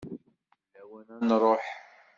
D 0.71 0.73
lawan 0.77 1.07
ad 1.15 1.21
nruḥ. 1.27 1.65